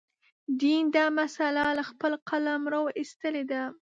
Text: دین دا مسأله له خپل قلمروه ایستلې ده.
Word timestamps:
دین 0.59 0.83
دا 0.95 1.05
مسأله 1.19 1.67
له 1.77 1.83
خپل 1.89 2.11
قلمروه 2.29 2.89
ایستلې 2.99 3.43
ده. 3.51 3.61